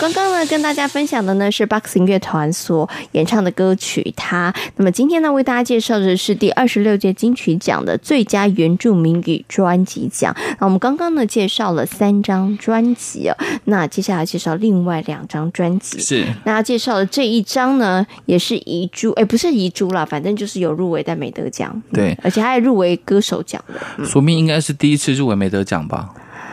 [0.00, 4.50] 刚刚呢跟大家分享的呢是 Boxing 乐团所演唱的歌曲《他》。
[4.76, 10.34] 那么今天呢为大家介绍的是第二十六届金曲奖的最佳原住民语专辑奖。
[10.58, 15.98] 那我们刚刚呢介绍了三张专辑哦，那接下来介绍另外两张专辑。
[16.00, 21.78] 是，那介绍的这一张呢也是遗珠，哎，不是遗珠啦，反正就是有入围但没得奖。
[21.92, 23.78] 对，而且还入围歌手奖的。
[23.98, 26.08] 嗯、署名应该是第一次入围没得奖吧？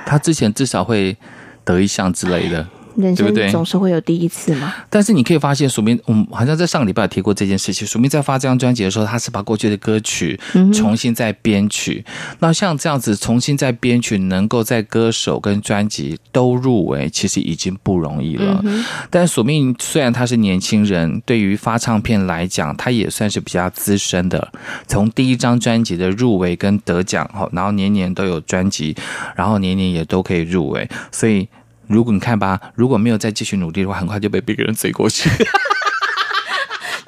[0.05, 1.15] 他之前至少会
[1.63, 2.67] 得一项之类的。
[2.97, 7.87] 人生总是会有第一次嘛，但是你可以发现，署名，我们好像在上个礼拜有提过这件事情。
[7.87, 10.39] 署名在发这张专辑的时候，他是把过去的歌曲
[10.73, 12.03] 重新再编曲。
[12.07, 18.59] 嗯、那像这样子重新再编曲，能够在歌手跟专辑都入围，其实已经不容易了。
[18.65, 24.51] 嗯、但署名虽然他是年轻人，对于发唱片来讲，他也算是比较资深的。
[24.87, 28.95] 从第一张专辑的入围跟得奖，然后年年都有专辑，
[29.35, 31.47] 然后年年也都可以入围，所以。
[31.88, 35.29] 如果你看吧，如果没有再继续努力的话，很快就被别个人追过去。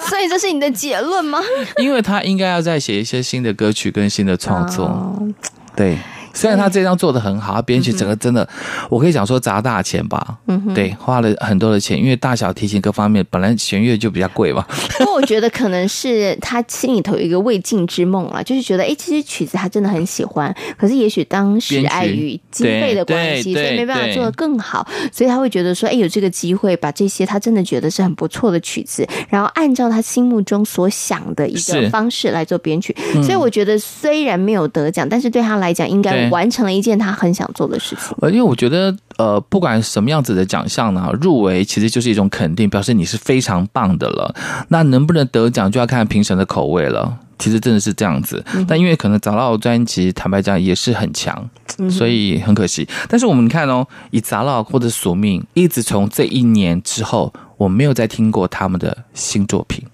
[0.10, 1.40] 所以这是你的结论吗？
[1.78, 5.28] 因为他应该要再写一些新的歌曲跟新的创作，哦、
[5.76, 5.98] 对。
[6.40, 8.48] 虽然他这张做的很好，他编曲整个真的，
[8.90, 14.66] 我可以讲说砸大钱吧，嗯哼，对，花了很多的钱，因为大小提琴各方面本来弦乐就比较贵嘛。
[15.00, 32.96] 不过我觉得可能是他心里头有一个未尽之梦了，就是觉得哎，其实曲子他真的很喜欢，可是也许当时碍于经费的关系，所以没办法做得更好，所以他会觉得说，哎，有这个机会把这些他真的觉得是很不错的曲子，然后按照他心目中所想的一个方式来做编曲。
[33.22, 36.29] 所以我觉得虽然没有得奖，但是对他来讲应该。
[36.30, 38.16] 完成了一件他很想做的事情。
[38.22, 44.34] 呃，因为我觉得，呃，不管什么样子的奖项呢，入围其实就是一种肯定，表示你是非常棒的了。
[44.70, 47.18] 那能不能得奖，就要看评审的口味了。
[47.38, 48.44] 其实真的是这样子。
[48.68, 51.50] 但因为可能早稻专辑，坦白讲也是很强，
[51.90, 52.86] 所以很可惜。
[53.08, 59.86] 但是我们看哦，以杂稻或者索命，一直从这一年之后，我没有再听过他们的新作品。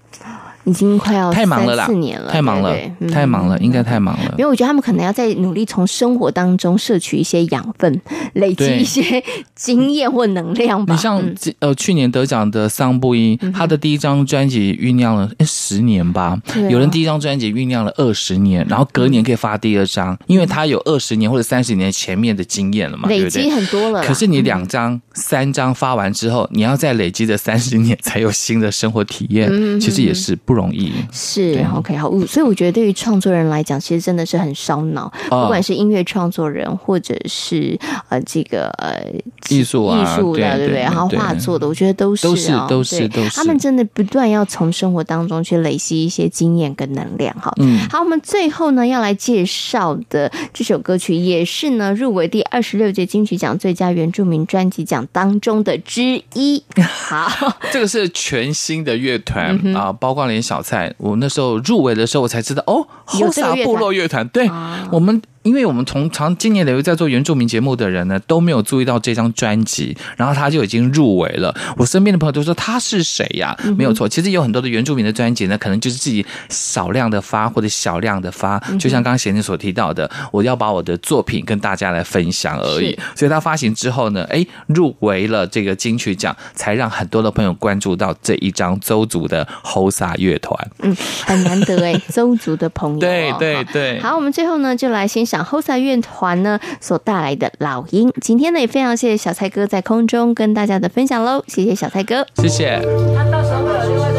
[0.66, 4.34] 已经快要太忙了啦，四年了，太忙了，对对太忙了，嗯、应该太忙了。
[4.38, 8.02] 因为我觉得他们可能要在努力从生活当中摄取一些养分，
[8.34, 9.24] 累积一些
[9.56, 10.94] 经验或能量吧。
[10.94, 11.24] 你像
[11.60, 24.04] 呃去年得奖的桑布伊，嗯、他的第一张专辑酝酿了十年吧，嗯、有人第一张专辑酝酿了二十年，然后隔年可以发第二张，嗯、因为他有二十年或者三十年前面的经验了嘛，累积很多了。
[24.04, 30.92] 可是你两张、嗯、三张发完之后，你要再累积的三十年才有新的生活体验，嗯、其实也是不容易。
[31.12, 35.12] 是 OK 好，所以我觉得对于创作人来讲，其实真的是很烧脑。
[35.30, 37.78] 不管是音乐创作人，或者是
[38.10, 39.04] 呃这个呃
[39.50, 40.82] 艺术啊、艺术的，对不对？
[40.82, 43.36] 然后画作的，我觉得都是都是都是都是。
[43.36, 47.36] 他们真的不断要从生活当中去累积一些经验跟能量。
[47.40, 56.64] 哈，嗯，好，我们最后呢要来介绍的这首歌曲，也是呢入围第二十六届金曲奖最佳原住民专辑奖当中的之一。
[56.80, 57.28] 好，
[57.72, 60.94] 这个是全新的乐团啊，包括连小菜。
[60.98, 64.50] 我那时候入围的时候，我才知道哦，后萨部落乐团，对，
[64.92, 65.22] 我们。
[65.46, 71.56] 因为我们从常今年累月在做原住民节目的人呢，都没有注意到这张专辑，然后他就已经入围了。
[71.78, 73.56] 我身边的朋友都说他是谁呀？
[73.78, 82.98] 没有错，其实有很多的原住民的专辑呢，可能就是自己少量的发或者小量的发，就像刚刚贤姐所提到的，我要把我的作品跟大家来分享而已。
[83.14, 90.58] 所以他发行之后呢，哎，入围了这个金曲奖，才让很多的朋友关注到这一张邹族的后萨乐团。
[90.80, 93.00] 嗯，很难得哎，邹族的朋友。
[93.00, 94.00] 对对对。
[94.00, 95.44] 好，我们最后呢，就来欣赏。
[95.44, 102.80] 后赛乐团呢所带来的老鹰，今天呢也非常谢谢小蔡哥在空中跟大家的分享喽，谢谢小蔡哥，谢谢。
[103.16, 104.12] 看到时候会有另外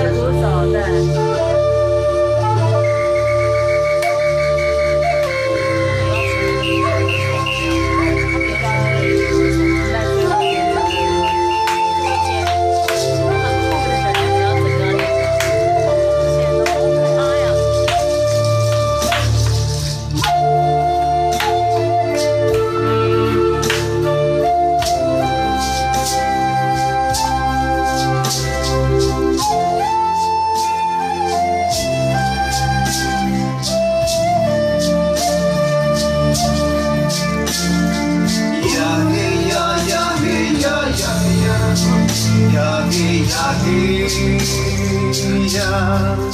[45.56, 46.32] Yeah,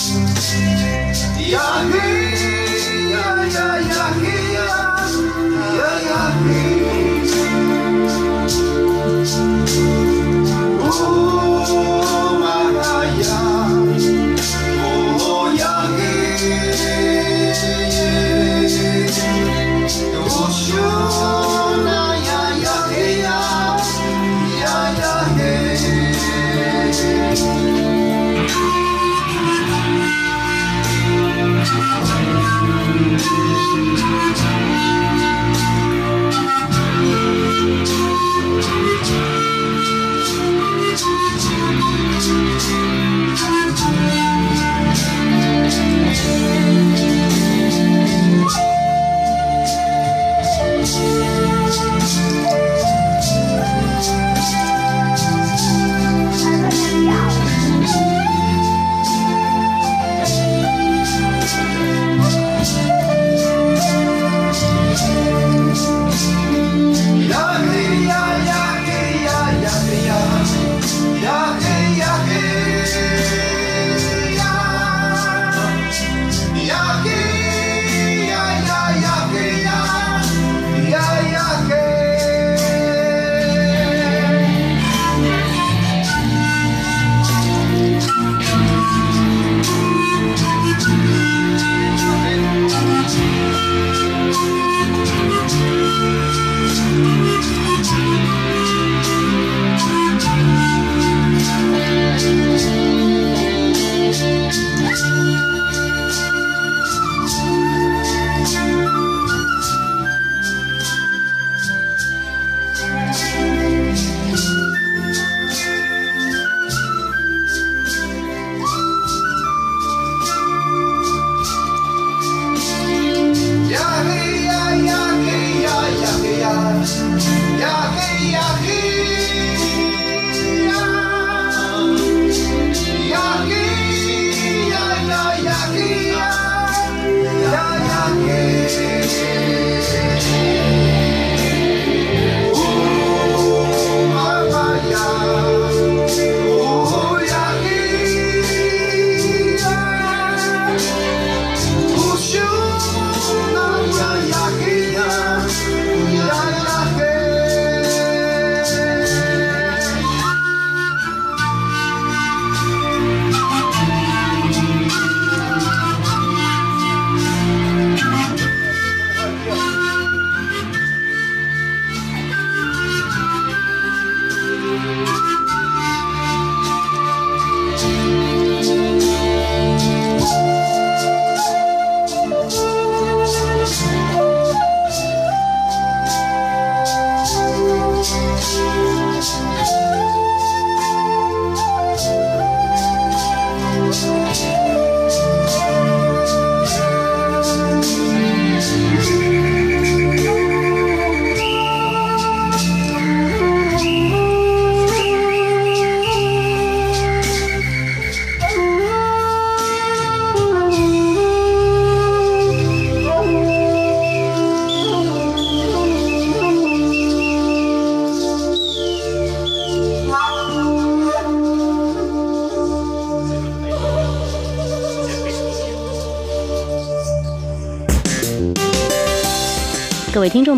[1.39, 2.41] yeah.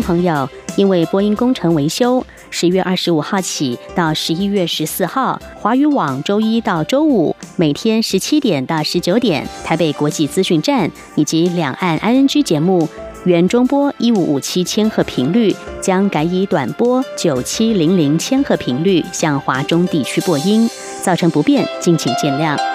[0.05, 12.87] 朋友，因为播音工程维修，十月二十五号起到十一月十四号，华语网周一到周五每天十七点到十九点，台北国际资讯站以及两岸 ING 节目
[13.23, 20.69] 原中波一五五七千赫频率将改以短波九七零零千赫频率向华中地区播音，
[21.01, 22.74] 造成不便，敬请见谅。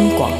[0.00, 0.39] 央广，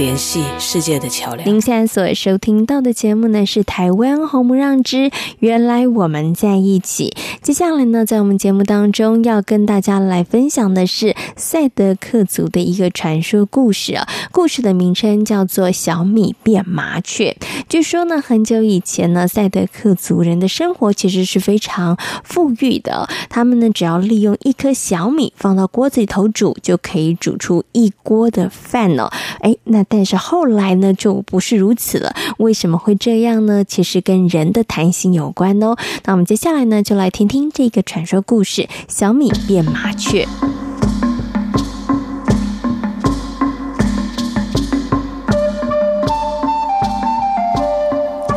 [0.00, 1.46] 联系世界的桥梁。
[1.46, 7.12] 您现在所收听到的节目呢，是台湾红不让之原来我们在一起。
[7.42, 14.08] 接下来呢，在我们节目当中要跟大家来分享的是赛德克族的一个传说故事啊。
[14.32, 17.36] 故事的名称叫做小米变麻雀。
[17.68, 23.06] 据说呢，很久以前呢，赛德克族人的生活其实是非常富裕的。
[23.28, 29.10] 他们呢，只要利用一颗小米放到锅子里头煮，就可以煮出一锅的饭呢。
[29.40, 32.14] 哎，那但是后来呢，就不是如此了。
[32.38, 33.64] 为什么会这样呢？
[33.64, 35.74] 其实跟人的弹性有关哦。
[36.04, 40.28] 那我们接下来呢，就来听听这个传说故事：小米变麻雀。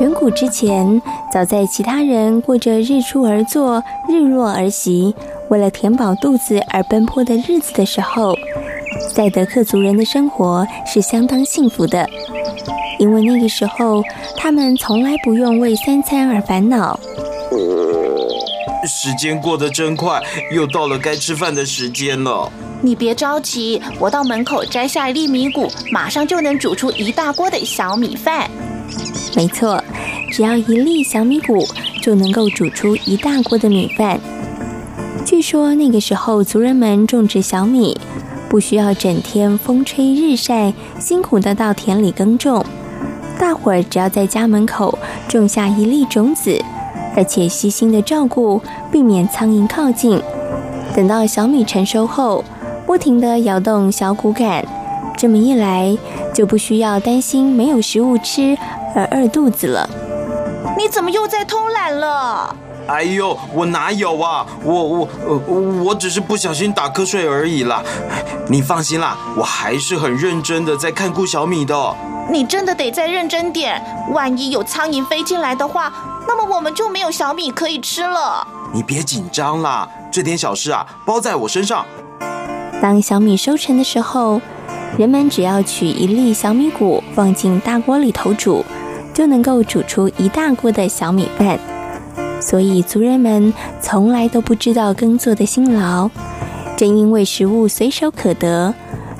[0.01, 0.99] 远古之前，
[1.31, 5.13] 早在其他人过着日出而作、日落而息，
[5.49, 8.35] 为了填饱肚子而奔波的日子的时候，
[9.15, 12.09] 赛德克族人的生活是相当幸福的，
[12.97, 14.01] 因为那个时候
[14.35, 16.99] 他们从来不用为三餐而烦恼。
[18.87, 20.19] 时间过得真快，
[20.51, 22.51] 又到了该吃饭的时间了。
[22.81, 28.49] 你别着急，我到门口摘下一粒米谷，马上就能煮出一大锅的小米饭。
[29.35, 29.81] 没错，
[30.31, 31.63] 只要一粒小米谷
[32.01, 34.19] 就能够煮出一大锅的米饭。
[35.23, 37.95] 据说那个时候族人们种植小米，
[38.53, 42.63] 不需要整天风吹日晒，辛苦的到田里耕种。
[43.39, 44.95] 大伙儿只要在家门口
[45.27, 46.63] 种下一粒种子，
[47.15, 50.21] 而且细心的照顾，避免苍蝇靠近。
[50.95, 52.43] 等到小米成熟后，
[52.85, 54.63] 不停地摇动小谷杆，
[55.17, 55.97] 这么一来，
[56.31, 58.55] 就不需要担心没有食物吃
[58.93, 59.89] 而饿肚子了。
[60.77, 62.55] 你怎么又在偷懒了？
[62.87, 64.45] 哎呦，我哪有啊？
[64.63, 65.09] 我我
[65.47, 67.81] 我，我只是不小心打瞌睡而已啦。
[68.49, 71.95] 你放心啦，我还是很认真的在看顾小米的。
[72.29, 73.81] 你真的得再认真点，
[74.11, 75.91] 万一有苍蝇飞进来的话，
[76.27, 78.45] 那么我们就没有小米可以吃了。
[78.73, 81.85] 你别紧张啦，这点小事啊，包在我身上。
[82.81, 84.41] 当小米收成的时候，
[84.97, 88.65] 人们只要取一粒小米谷放进大锅里头煮，
[89.13, 91.57] 就能够煮出一大锅的小米饭。
[92.45, 96.09] 所以族人们从来都不知道耕作的辛劳。
[96.75, 98.73] 正因为食物随手可得，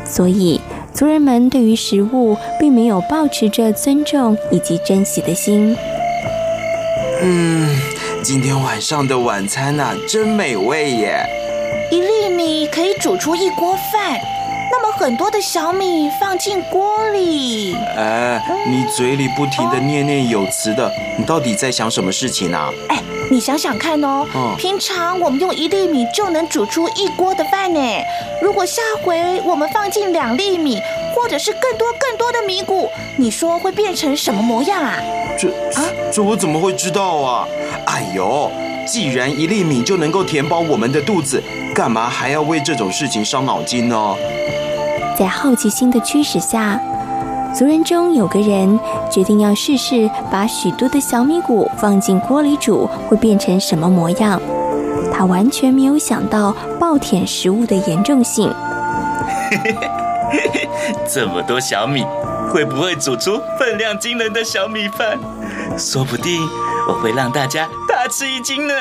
[0.04, 0.60] 所以
[0.94, 5.76] 族人们对于食物并没有保持着尊重以及珍惜的心。
[7.22, 7.70] 嗯，
[8.22, 11.24] 今天晚上的晚餐啊，真美味耶！
[11.92, 14.20] 一粒米可以煮出一锅饭，
[14.72, 17.76] 那么很多的小米放进锅里。
[17.96, 22.70] 哎，你嘴里不停的念念有词的，你到底在想什么事情啊？
[22.90, 22.98] 哎，
[23.34, 24.28] 你想想看哦，
[24.60, 27.80] 平常我们用一粒米就能煮出一锅的饭呢。
[28.40, 30.80] 如果下回我们放进两粒米，
[31.16, 35.00] 或者是更多更多的米谷，你说会变成什么模样啊？
[35.36, 37.48] 这啊，这我怎么会知道啊？
[37.88, 38.52] 哎呦，
[38.86, 41.42] 既然一粒米就能够填饱我们的肚子，
[41.74, 44.16] 干嘛还要为这种事情伤脑筋呢？
[45.18, 46.80] 在好奇心的驱使下，
[47.56, 48.80] 族人中有个人
[49.12, 54.42] 决定要试试把许多的小米谷放进锅里煮会变成什么模样。
[55.12, 58.52] 他完全没有想到暴殄食物的严重性。
[61.08, 62.04] 这么多小米，
[62.52, 65.20] 会不会煮出分量惊人的小米饭？
[65.78, 66.42] 说不定
[66.88, 68.74] 我会让大家大吃一惊呢。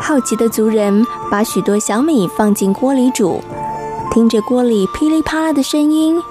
[0.00, 3.42] 好奇的族人把许多小米放进锅里煮，
[4.12, 6.22] 听着锅里噼里啪啦的声音，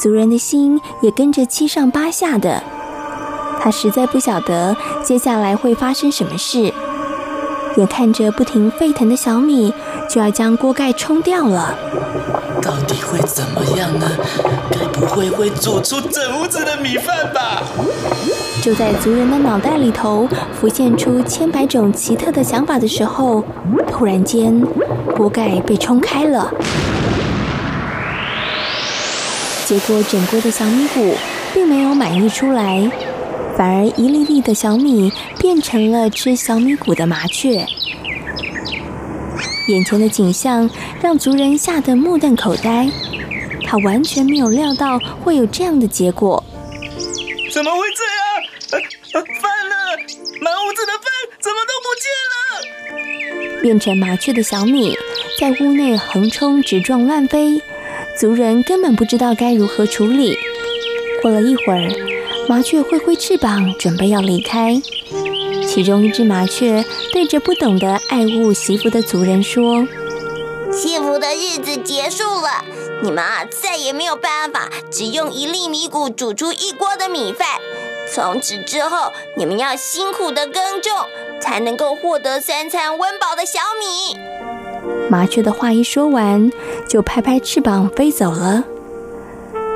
[0.00, 2.62] 族人的心也跟着七上八下的。
[3.60, 6.72] 他实在不晓得接下来会发生什么事。
[7.76, 9.72] 眼看着不停沸腾的小米，
[10.08, 11.76] 就要将锅盖冲掉了。
[12.62, 14.10] 到底会怎么样呢？
[14.70, 17.62] 该不会会煮出整屋子的米饭吧？
[18.62, 20.26] 就在族人的脑袋里头
[20.58, 23.44] 浮现出千百种奇特的想法的时候，
[23.90, 24.58] 突然间，
[25.14, 26.50] 锅盖被冲开了。
[29.66, 31.16] 结果，整锅的小米谷
[31.52, 32.88] 并没有满溢出来，
[33.56, 37.66] 反而一粒粒的小米变成了吃小米谷的麻雀。
[39.66, 40.70] 眼前的景象
[41.02, 42.88] 让族人吓得目瞪口呆，
[43.64, 46.40] 他完全没有料到会有这样的结果。
[47.52, 48.04] 怎么会这
[48.78, 49.24] 样？
[49.42, 49.74] 饭呢？
[50.40, 51.10] 满屋子的饭
[51.40, 52.06] 怎么都不见
[53.50, 53.62] 了？
[53.62, 54.96] 变成麻雀的小米
[55.40, 57.60] 在屋内横冲直撞乱飞，
[58.18, 60.38] 族人根本不知道该如何处理。
[61.20, 61.90] 过了一会儿，
[62.48, 64.80] 麻雀挥挥翅膀，准备要离开。
[65.66, 69.86] 其中一只麻雀对着不懂得爱护惜福的族人说
[70.72, 72.64] ：“幸福的日子结束了，
[73.02, 77.46] 你们啊再也没有办法只用一粒米谷煮出一锅的米饭。
[78.10, 80.92] 从此之后，你们要辛苦的耕种，
[81.40, 84.16] 才能够获得三餐温饱的小米。”
[85.08, 86.50] 麻雀的话一说完，
[86.88, 88.64] 就拍拍翅膀飞走了。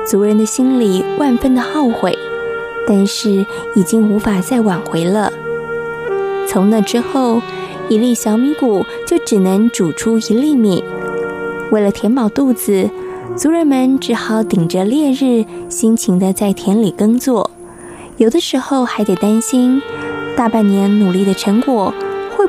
[0.05, 2.17] 族人的心里万分的后悔，
[2.87, 3.45] 但是
[3.75, 5.31] 已经无法再挽回了。
[6.47, 7.41] 从那之后，
[7.87, 10.83] 一粒小米谷就只能煮出一粒米。
[11.71, 12.89] 为了填饱肚子，
[13.37, 17.51] 族人们只好顶着烈日，辛勤的在田里耕作。
[18.17, 19.81] 有的时候还得担心，
[20.35, 21.93] 大半年努力的成果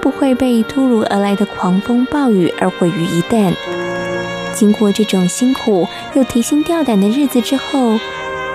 [0.02, 3.54] 不会被突如而来的狂风暴雨而毁于一旦。
[4.52, 7.98] 经过这种辛苦又提心吊胆的日子之后，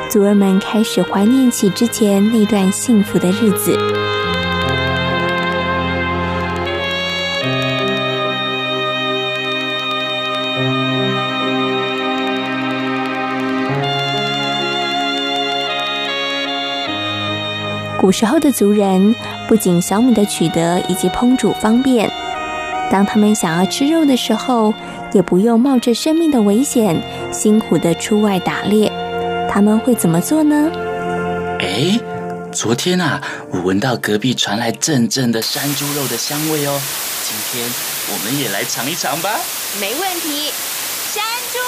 [0.09, 3.75] 族人们开始怀念起之前那段幸福的日子。
[18.07, 19.13] 古时候的族人
[19.49, 22.09] 不仅小米的取得以及烹煮方便，
[22.89, 24.73] 当他们想要吃肉的时候，
[25.11, 27.03] 也不用冒着生命的危险，
[27.33, 28.89] 辛苦的出外打猎。
[29.51, 30.71] 他们会怎么做呢？
[31.59, 31.99] 哎，
[32.53, 36.79] 昨天啊，我闻到隔壁传来阵阵的山猪肉的香味哦。
[37.25, 37.69] 今天
[38.13, 39.37] 我们也来尝一尝吧。
[39.81, 40.53] 没问题，
[41.11, 41.59] 山猪，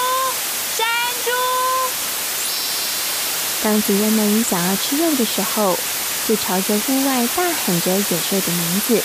[0.74, 0.86] 山
[1.22, 1.30] 猪。
[3.62, 5.76] 当族人们想要吃肉的时候，
[6.26, 9.02] 就朝着屋外大喊着野兽的名字。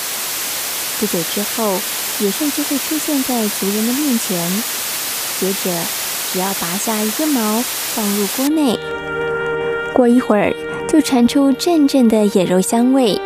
[0.99, 1.73] 不久之后，
[2.19, 4.63] 野兽就会出现在族人的面前。
[5.39, 5.71] 接着，
[6.31, 7.61] 只要拔下一根毛
[7.93, 8.79] 放入锅内，
[9.93, 10.53] 过一会儿
[10.87, 13.19] 就传出阵阵的野肉香味。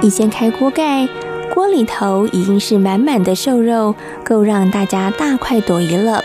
[0.00, 1.06] 一掀开锅盖，
[1.52, 3.94] 锅里头已经是满满的瘦肉，
[4.24, 6.24] 够让大家大快朵颐了。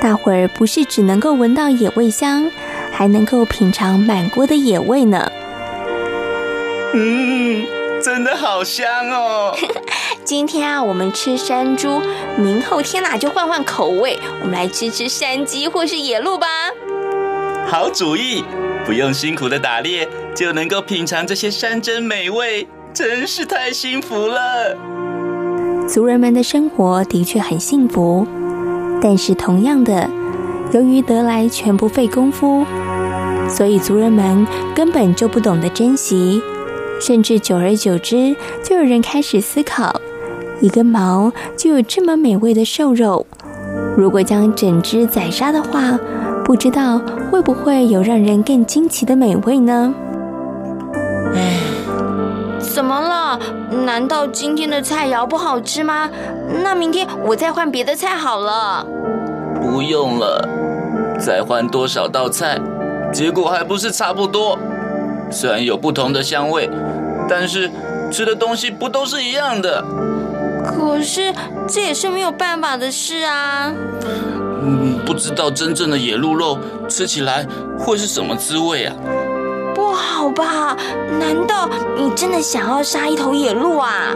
[0.00, 2.50] 大伙儿不是只能够闻到野味香，
[2.90, 5.30] 还能够品尝满锅的野味呢。
[6.96, 7.66] 嗯，
[8.00, 9.52] 真的好香哦！
[10.22, 12.00] 今天啊，我们吃山猪，
[12.38, 16.46] 明后天啊就换换口味，我们来吃吃山鸡或是野鹿吧。
[17.66, 18.44] 好主意，
[18.86, 24.76] 不用辛苦的打猎，就能够品尝这些山珍美味，真是太幸福了。
[25.88, 28.24] 族人们的生活的确很幸福，
[29.02, 30.08] 但是同样的，
[30.70, 32.64] 由于得来全不费工夫，
[33.48, 36.40] 所以族人们根本就不懂得珍惜。
[37.00, 39.94] 甚至久而久之，就有人开始思考：
[40.60, 43.26] 一根毛就有这么美味的瘦肉，
[43.96, 45.98] 如果将整只宰杀的话，
[46.44, 49.94] 不知道会不会有让人更惊奇的美味呢？
[51.34, 51.60] 唉，
[52.58, 53.38] 怎么了？
[53.84, 56.08] 难道今天的菜肴不好吃吗？
[56.62, 58.86] 那明天我再换别的菜好了。
[59.60, 60.48] 不用了，
[61.18, 62.58] 再换多少道菜，
[63.12, 64.58] 结果还不是差不多。
[65.34, 66.70] 虽然有不同的香味，
[67.28, 67.68] 但是
[68.10, 69.84] 吃的东西不都是一样的？
[70.64, 71.34] 可是
[71.66, 73.72] 这也是没有办法的事啊。
[74.62, 76.58] 嗯，不知道真正的野鹿肉
[76.88, 77.46] 吃起来
[77.78, 78.94] 会是什么滋味啊？
[79.74, 80.76] 不好吧？
[81.18, 81.68] 难道
[81.98, 84.14] 你真的想要杀一头野鹿啊？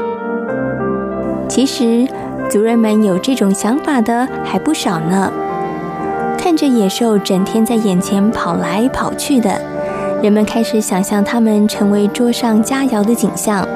[1.49, 2.07] 其实
[2.49, 5.31] 族人们有这种想法的还不少呢。
[6.39, 9.61] 看着野兽整天在眼前跑来跑去的。
[10.21, 13.67] 人们开始想象它们成为桌上佳肴的景象。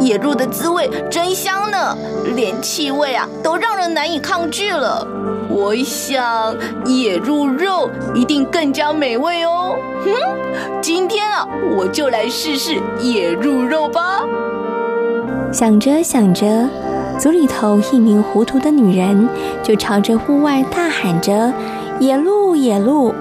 [0.00, 1.96] 野鹿的滋味真香呢，
[2.34, 5.06] 连气味啊都让人难以抗拒了。
[5.50, 9.74] 我想野鹿肉一定更加美味哦。
[10.04, 10.10] 哼，
[10.80, 14.20] 今天啊，我就来试试野鹿肉吧。
[15.52, 16.68] 想着想着，
[17.18, 19.28] 组里头一名糊涂的女人
[19.62, 21.52] 就朝着户外大喊着
[22.00, 23.14] ：“野鹿，野鹿！”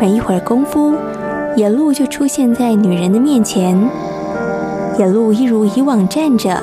[0.00, 0.94] 没一会儿功夫，
[1.56, 3.78] 野鹿就出现在女人的面前。
[4.98, 6.62] 野鹿一如以往站着，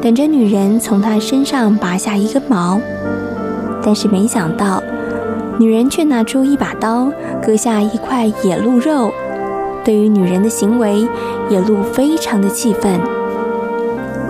[0.00, 2.80] 等着女人从她身上拔下一根毛。
[3.82, 4.82] 但是没想到，
[5.58, 7.10] 女人却拿出一把刀，
[7.42, 9.12] 割下一块野鹿肉。
[9.84, 11.08] 对于女人的行为，
[11.48, 13.00] 野鹿非常的气愤。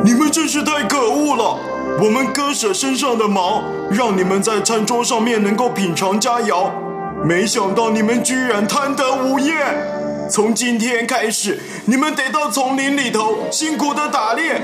[0.05, 1.57] 你们真是太可恶了！
[2.01, 6.69] 我们割舍身上的毛，让你们在餐桌上面能够品尝佳肴，
[7.25, 9.57] 没想到你们居然贪得无厌。
[10.31, 14.61] 从今天开始，你们得到丛林里头辛苦的打猎，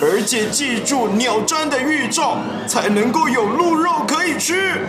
[0.00, 4.80] 而且记住鸟瞻的预兆，才能够有鹿肉可以吃。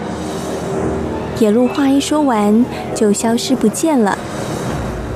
[1.40, 2.66] 野鹿话一说完，
[2.96, 4.18] 就消失不见了。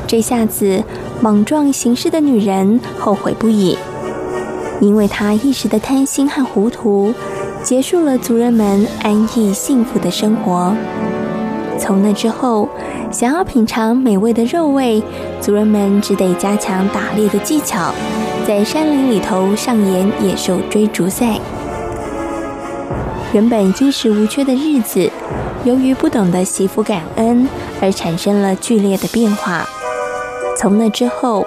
[0.08, 0.84] 这下子，
[1.22, 3.78] 莽撞行事的女人后悔不已。
[4.82, 7.14] 因为她一时的贪心和糊涂，
[7.64, 10.76] 结束了族人们安逸幸福的生活。
[11.80, 12.70] 从那之后，
[13.12, 15.04] 想要品尝美味的肉味，
[15.42, 17.94] 族人们只得加强打猎的技巧，
[18.48, 21.40] 在山林里头上演野兽追逐赛。
[23.34, 25.10] 原本衣食无缺的日子，
[25.64, 27.48] 由于不懂得惜福感恩，
[27.82, 29.68] 而产生了剧烈的变化。
[30.56, 31.46] 从那之后，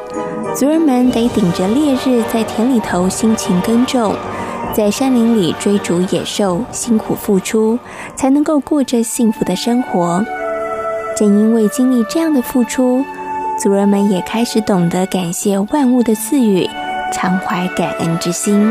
[0.55, 4.14] 族人们得顶着烈日，在田里头辛勤耕种，
[4.74, 7.78] 在山林里追逐野兽，辛苦付出，
[8.14, 10.24] 才能够过着幸福的生活。
[11.16, 13.02] 正因为经历这样的付出，
[13.58, 16.68] 族人们也开始懂得感谢万物的赐予，
[17.12, 18.70] 常怀感恩之心。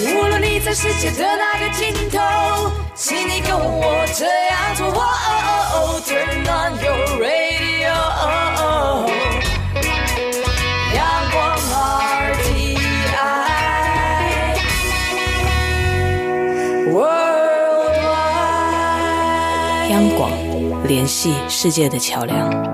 [0.00, 2.18] 无论你在世界的哪个尽头，
[2.96, 4.88] 请你跟我这样做。
[4.88, 5.40] 哦哦
[5.72, 7.94] 哦 Turn on your radio，
[10.94, 10.98] 央
[11.30, 11.34] 广
[12.34, 12.76] RTI
[16.92, 17.50] Worldwide，
[19.90, 20.22] 央广
[20.88, 22.73] 联系世界的桥梁。